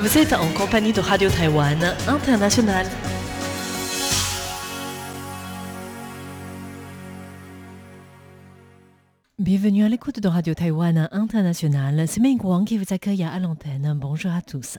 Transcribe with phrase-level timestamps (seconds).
[0.00, 2.86] Vous êtes en compagnie de Radio Taïwan International.
[9.38, 12.08] Bienvenue à l'écoute de Radio Taïwan International.
[12.08, 13.94] C'est Ming Guang qui vous accueille à l'antenne.
[14.00, 14.78] Bonjour à tous.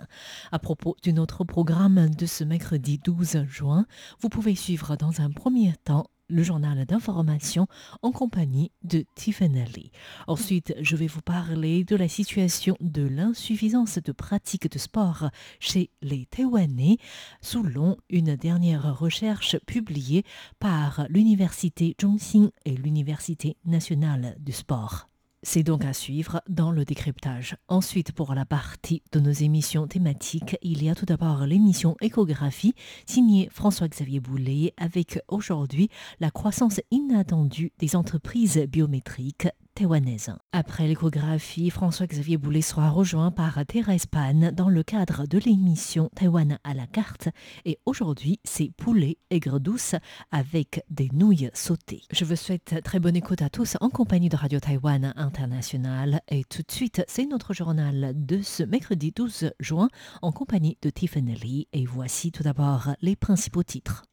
[0.52, 3.85] À propos de notre programme de ce mercredi 12 juin,
[4.22, 7.68] vous pouvez suivre dans un premier temps le journal d'information
[8.02, 9.91] en compagnie de Tiffany.
[10.27, 15.91] Ensuite, je vais vous parler de la situation de l'insuffisance de pratique de sport chez
[16.02, 16.98] les Taïwanais
[17.41, 20.23] selon une dernière recherche publiée
[20.59, 25.10] par l'Université Zhongxin et l'Université nationale du sport.
[25.44, 27.58] C'est donc à suivre dans le décryptage.
[27.68, 32.76] Ensuite, pour la partie de nos émissions thématiques, il y a tout d'abord l'émission Échographie
[33.08, 40.31] signée François-Xavier Boulet avec aujourd'hui la croissance inattendue des entreprises biométriques taïwanaise.
[40.52, 46.59] Après l'échographie, François-Xavier Boulet sera rejoint par Thérèse Pan dans le cadre de l'émission Taïwan
[46.63, 47.29] à la carte.
[47.65, 49.96] Et aujourd'hui, c'est poulet aigre douce
[50.31, 52.04] avec des nouilles sautées.
[52.12, 56.21] Je vous souhaite très bonne écoute à tous en compagnie de Radio Taïwan International.
[56.29, 59.90] Et tout de suite, c'est notre journal de ce mercredi 12 juin
[60.21, 61.68] en compagnie de Tiffany Lee.
[61.74, 64.03] Et voici tout d'abord les principaux titres.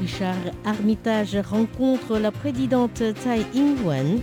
[0.00, 4.20] Richard Armitage rencontre la présidente Tsai Ing-wen.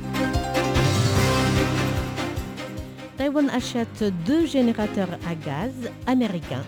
[3.15, 5.71] Taïwan achète deux générateurs à gaz
[6.07, 6.63] américains.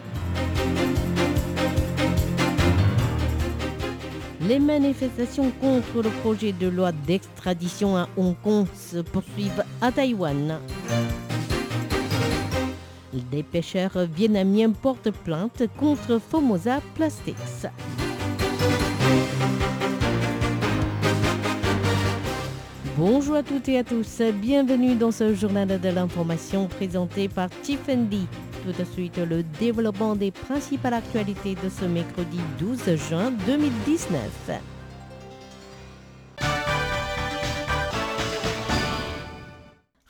[4.48, 10.60] Les manifestations contre le projet de loi d'extradition à Hong Kong se poursuivent à Taïwan.
[13.32, 17.68] Des pêcheurs vietnamiens portent plainte contre Formosa Plastics.
[23.30, 28.26] Bonjour à toutes et à tous, bienvenue dans ce journal de l'information présenté par Tiffany.
[28.64, 34.79] Tout de suite, le développement des principales actualités de ce mercredi 12 juin 2019.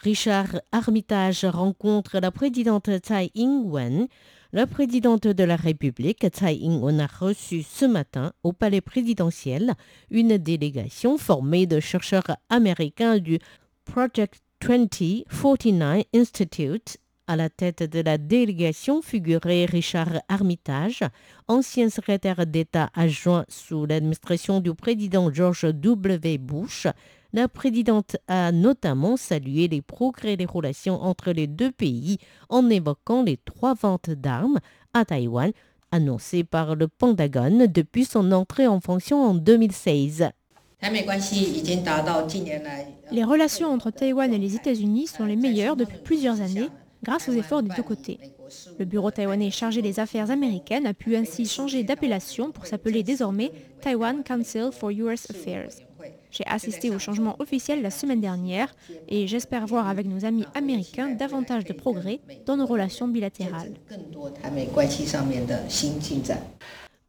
[0.01, 4.07] Richard Armitage rencontre la présidente Tsai Ing-wen.
[4.53, 9.73] La présidente de la République, Tsai Ing-wen, a reçu ce matin au palais présidentiel
[10.09, 13.39] une délégation formée de chercheurs américains du
[13.83, 16.97] Project 2049 Institute.
[17.27, 21.03] À la tête de la délégation figurait Richard Armitage,
[21.47, 26.37] ancien secrétaire d'État adjoint sous l'administration du président George W.
[26.37, 26.87] Bush,
[27.33, 32.17] la présidente a notamment salué les progrès des relations entre les deux pays
[32.49, 34.59] en évoquant les trois ventes d'armes
[34.93, 35.51] à Taïwan
[35.91, 40.29] annoncées par le Pentagone depuis son entrée en fonction en 2016.
[43.11, 46.69] Les relations entre Taïwan et les États-Unis sont les meilleures depuis plusieurs années
[47.03, 48.19] grâce aux efforts des deux côtés.
[48.77, 53.51] Le bureau taïwanais chargé des affaires américaines a pu ainsi changer d'appellation pour s'appeler désormais
[53.81, 55.88] Taiwan Council for US Affairs.
[56.31, 58.73] J'ai assisté au changement officiel la semaine dernière
[59.07, 63.73] et j'espère voir avec nos amis américains davantage de progrès dans nos relations bilatérales.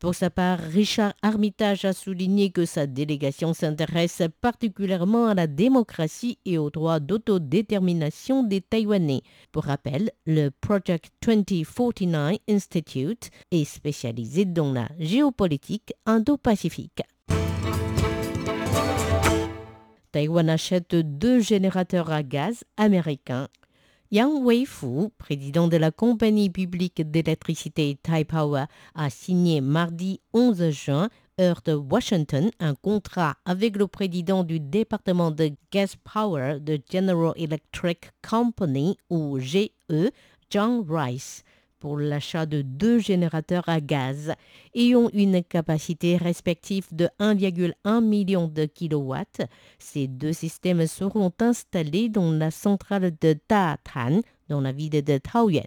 [0.01, 6.39] Pour sa part, Richard Armitage a souligné que sa délégation s'intéresse particulièrement à la démocratie
[6.47, 9.21] et au droit d'autodétermination des Taïwanais.
[9.53, 17.03] Pour rappel, le Project 2049 Institute est spécialisé dans la géopolitique indo-pacifique.
[20.13, 23.49] Taïwan achète deux générateurs à gaz américains.
[24.13, 28.65] Yang Weifu, président de la compagnie publique d'électricité Taipower,
[28.97, 31.11] a signé mardi 11 juin
[31.41, 37.33] heure de Washington un contrat avec le président du département de Gas Power de General
[37.37, 39.71] Electric Company ou GE,
[40.51, 41.45] John Rice
[41.81, 44.35] pour l'achat de deux générateurs à gaz
[44.75, 49.41] ayant une capacité respective de 1,1 million de kilowatts.
[49.79, 55.67] Ces deux systèmes seront installés dans la centrale de Tan, dans la ville de Taoyuan.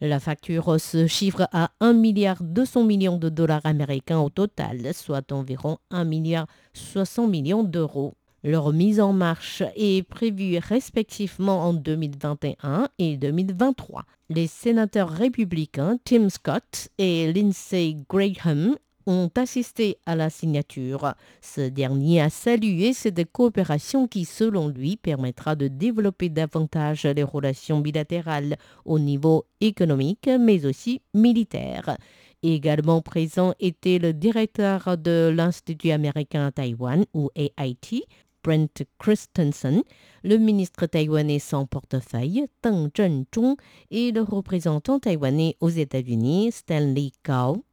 [0.00, 5.32] La facture se chiffre à 1 milliard 200 millions de dollars américains au total, soit
[5.32, 8.14] environ 1 milliard 60 millions d'euros.
[8.46, 14.04] Leur mise en marche est prévue respectivement en 2021 et 2023.
[14.28, 18.76] Les sénateurs républicains Tim Scott et Lindsey Graham
[19.06, 21.14] ont assisté à la signature.
[21.40, 27.80] Ce dernier a salué cette coopération qui, selon lui, permettra de développer davantage les relations
[27.80, 31.96] bilatérales au niveau économique, mais aussi militaire.
[32.42, 38.04] Également présent était le directeur de l'Institut américain à Taïwan, ou AIT,
[38.44, 39.82] Brent Christensen,
[40.22, 43.56] le ministre taïwanais sans portefeuille Teng Zhenzhong
[43.90, 47.64] et le représentant taïwanais aux États-Unis Stanley Gao.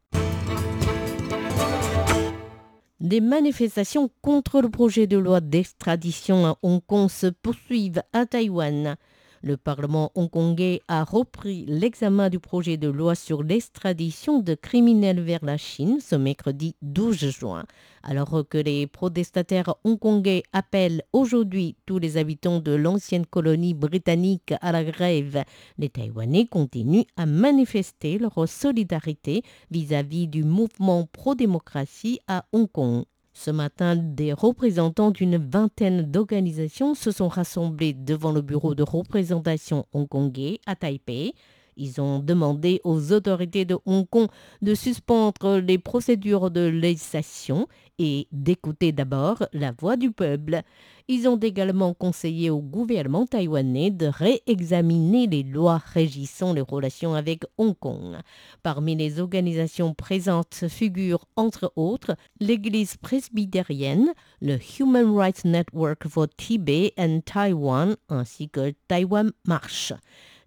[3.02, 8.96] Des manifestations contre le projet de loi d'extradition à Hong Kong se poursuivent à Taïwan.
[9.44, 15.44] Le Parlement hongkongais a repris l'examen du projet de loi sur l'extradition de criminels vers
[15.44, 17.66] la Chine ce mercredi 12 juin.
[18.04, 24.72] Alors que les protestataires hongkongais appellent aujourd'hui tous les habitants de l'ancienne colonie britannique à
[24.72, 25.44] la grève,
[25.80, 29.42] les Taïwanais continuent à manifester leur solidarité
[29.72, 33.06] vis-à-vis -vis du mouvement pro-démocratie à Hong Kong.
[33.34, 39.86] Ce matin, des représentants d'une vingtaine d'organisations se sont rassemblés devant le bureau de représentation
[39.94, 41.34] hongkongais à Taipei.
[41.78, 44.28] Ils ont demandé aux autorités de Hong Kong
[44.62, 47.68] de suspendre les procédures de législation
[48.00, 50.62] et d'écouter d'abord la voix du peuple.
[51.08, 57.44] Ils ont également conseillé au gouvernement taïwanais de réexaminer les lois régissant les relations avec
[57.58, 58.18] Hong Kong.
[58.64, 66.94] Parmi les organisations présentes figurent entre autres l'Église presbytérienne, le Human Rights Network for Tibet
[66.98, 69.94] and Taiwan ainsi que Taiwan March.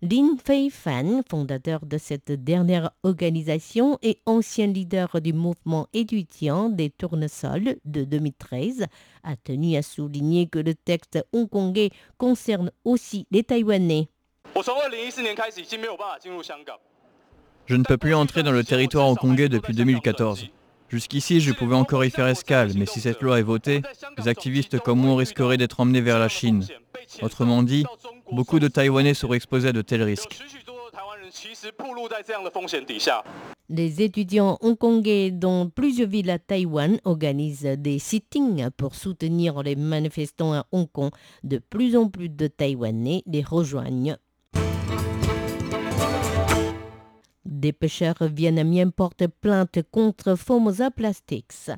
[0.05, 7.77] Lin Fei-fan, fondateur de cette dernière organisation et ancien leader du mouvement étudiant des tournesols
[7.87, 8.85] de 2013,
[9.23, 14.09] a tenu à souligner que le texte hongkongais concerne aussi les Taïwanais.
[17.67, 20.51] Je ne peux plus entrer dans le territoire hongkongais depuis 2014.
[20.91, 23.81] Jusqu'ici, je pouvais encore y faire escale, mais si cette loi est votée,
[24.19, 26.67] les activistes comme moi risqueraient d'être emmenés vers la Chine.
[27.23, 27.85] Autrement dit,
[28.35, 30.43] beaucoup de Taïwanais seraient exposés à de tels risques.
[33.71, 40.53] Les étudiants hongkongais dans plusieurs villes à Taïwan organisent des sittings pour soutenir les manifestants
[40.53, 41.11] à Hong Kong.
[41.43, 44.17] De plus en plus de Taïwanais les rejoignent.
[47.47, 51.71] Des pêcheurs vietnamiens portent plainte contre Formosa Plastics.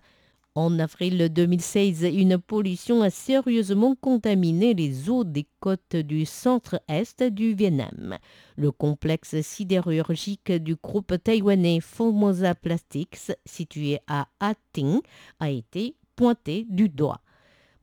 [0.56, 7.52] En avril 2016, une pollution a sérieusement contaminé les eaux des côtes du centre-est du
[7.52, 8.16] Vietnam.
[8.56, 15.02] Le complexe sidérurgique du groupe taïwanais Formosa Plastics, situé à Ha Tinh,
[15.40, 17.20] a été pointé du doigt.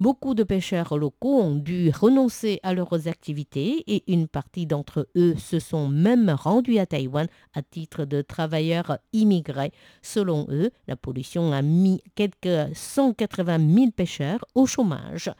[0.03, 5.33] Beaucoup de pêcheurs locaux ont dû renoncer à leurs activités et une partie d'entre eux
[5.37, 9.71] se sont même rendus à Taïwan à titre de travailleurs immigrés.
[10.01, 15.31] Selon eux, la pollution a mis quelques 180 000 pêcheurs au chômage.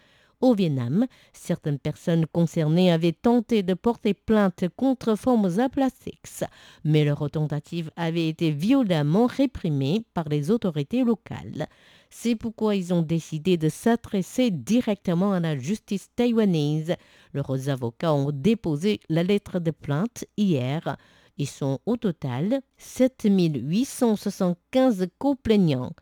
[0.44, 6.44] Au Vietnam, certaines personnes concernées avaient tenté de porter plainte contre Formosa Plastics,
[6.84, 11.68] mais leur tentative avait été violemment réprimée par les autorités locales.
[12.16, 16.94] C'est pourquoi ils ont décidé de s'adresser directement à la justice taïwanaise.
[17.34, 20.96] Leurs avocats ont déposé la lettre de plainte hier.
[21.38, 25.94] Ils sont au total 7875 co-plaignants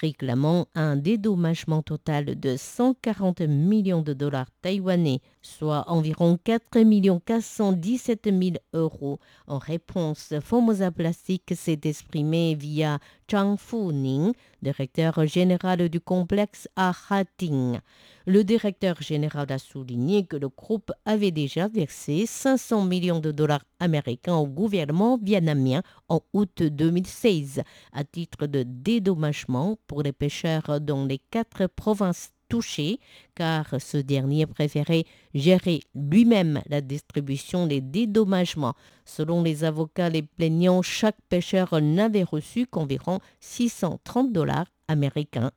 [0.00, 6.68] réclamant un dédommagement total de 140 millions de dollars taïwanais, soit environ 4
[7.24, 9.18] 417 000 euros.
[9.46, 12.98] En réponse, Formosa Plastic s'est exprimé via
[13.30, 17.78] Chang Fu-ning, directeur général du complexe à Hating.
[18.26, 23.64] Le directeur général a souligné que le groupe avait déjà versé 500 millions de dollars
[23.80, 27.62] américains au gouvernement vietnamien en août 2016
[27.92, 33.00] à titre de dédommagement pour les pêcheurs dans les quatre provinces touchées,
[33.34, 38.74] car ce dernier préférait gérer lui-même la distribution des dédommagements.
[39.04, 45.50] Selon les avocats les plaignants, chaque pêcheur n'avait reçu qu'environ 630 dollars américains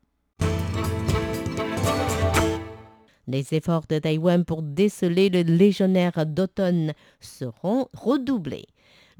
[3.28, 8.66] Les efforts de Taïwan pour déceler le légionnaire d'automne seront redoublés.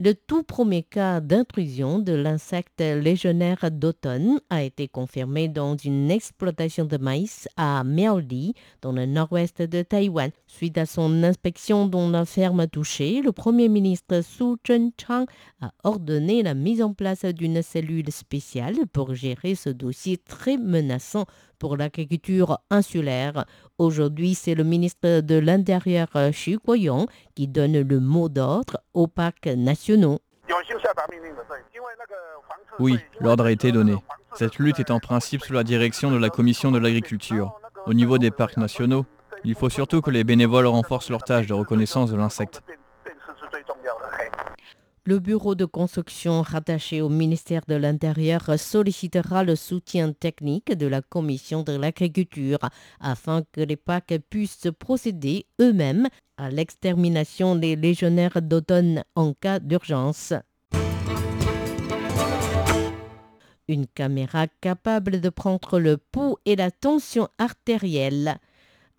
[0.04, 6.86] Le tout premier cas d'intrusion de l'insecte légionnaire d'automne a été confirmé dans une exploitation
[6.86, 10.32] de maïs à Miaoli, dans le nord-ouest de Taïwan.
[10.54, 15.26] Suite à son inspection dans la ferme touchée, le Premier ministre Su Chen-chang
[15.62, 21.26] a ordonné la mise en place d'une cellule spéciale pour gérer ce dossier très menaçant
[21.58, 23.46] pour l'agriculture insulaire.
[23.78, 29.48] Aujourd'hui, c'est le ministre de l'Intérieur, Xu Guoyong, qui donne le mot d'ordre aux parcs
[29.48, 30.20] nationaux.
[32.78, 33.96] Oui, l'ordre a été donné.
[34.34, 37.58] Cette lutte est en principe sous la direction de la Commission de l'agriculture.
[37.88, 39.06] Au niveau des parcs nationaux,
[39.44, 42.62] il faut surtout que les bénévoles renforcent leur tâche de reconnaissance de l'insecte.
[45.04, 51.02] Le bureau de construction rattaché au ministère de l'Intérieur sollicitera le soutien technique de la
[51.02, 52.60] Commission de l'agriculture
[53.00, 56.08] afin que les PAC puissent procéder eux-mêmes
[56.38, 60.34] à l'extermination des légionnaires d'automne en cas d'urgence.
[63.68, 68.38] Une caméra capable de prendre le pouls et la tension artérielle.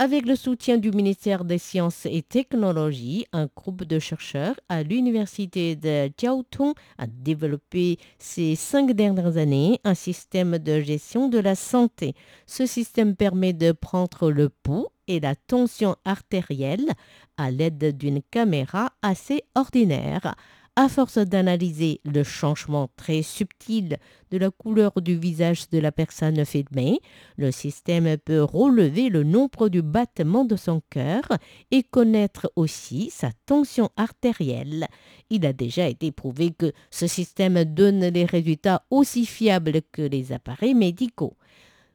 [0.05, 5.77] Avec le soutien du ministère des Sciences et Technologies, un groupe de chercheurs à l'université
[5.77, 12.15] de Jiaotong a développé ces cinq dernières années un système de gestion de la santé.
[12.47, 16.91] Ce système permet de prendre le pouls et la tension artérielle
[17.37, 20.35] à l'aide d'une caméra assez ordinaire.
[20.75, 23.99] À force d'analyser le changement très subtil
[24.31, 27.01] de la couleur du visage de la personne filmée,
[27.37, 31.25] le système peut relever le nombre du battement de son cœur
[31.73, 34.87] et connaître aussi sa tension artérielle.
[35.29, 40.33] Il a déjà été prouvé que ce système donne des résultats aussi fiables que les
[40.33, 41.37] appareils médicaux.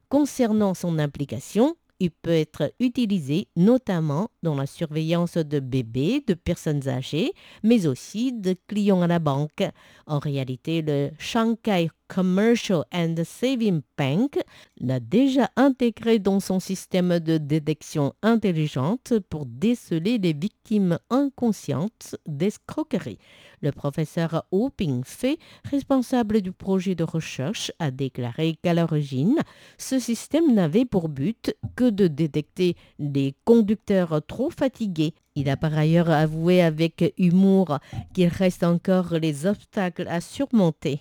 [0.08, 6.88] Concernant son implication, il peut être utilisé notamment dans la surveillance de bébés, de personnes
[6.88, 9.64] âgées, mais aussi de clients à la banque.
[10.06, 14.38] En réalité, le Shanghai Commercial and Saving Bank
[14.80, 23.18] l'a déjà intégré dans son système de détection intelligente pour déceler les victimes inconscientes d'escroqueries.
[23.60, 29.36] Le professeur Wu Pingfei, responsable du projet de recherche, a déclaré qu'à l'origine,
[29.78, 35.14] ce système n'avait pour but que de détecter des conducteurs trop fatigués.
[35.34, 37.78] Il a par ailleurs avoué avec humour
[38.14, 41.00] qu'il reste encore les obstacles à surmonter.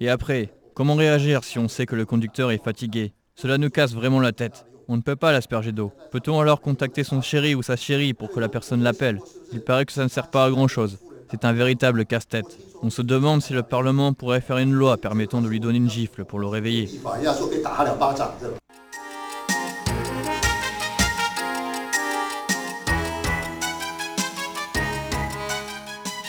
[0.00, 3.12] Et après, comment réagir si on sait que le conducteur est fatigué?
[3.34, 4.66] Cela nous casse vraiment la tête.
[4.88, 5.92] On ne peut pas l'asperger d'eau.
[6.10, 9.20] Peut-on alors contacter son chéri ou sa chérie pour que la personne l'appelle?
[9.52, 10.98] Il paraît que ça ne sert pas à grand-chose.
[11.30, 12.58] C'est un véritable casse-tête.
[12.82, 15.88] On se demande si le Parlement pourrait faire une loi permettant de lui donner une
[15.88, 16.90] gifle pour le réveiller.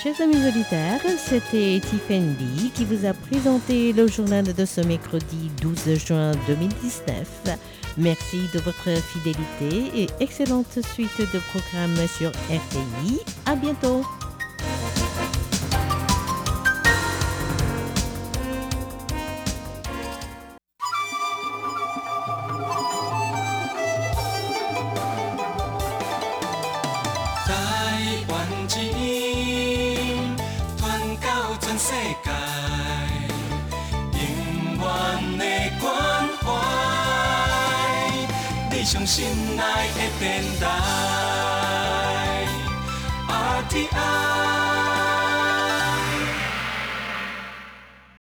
[0.03, 5.95] Chers amis auditeurs, c'était Tiffany qui vous a présenté le journal de ce mercredi 12
[5.95, 7.57] juin 2019.
[7.98, 13.20] Merci de votre fidélité et excellente suite de programmes sur RTI.
[13.46, 14.04] À bientôt.
[39.13, 40.79] ชินนายให้เป็นได้
[43.29, 44.62] อาที่อา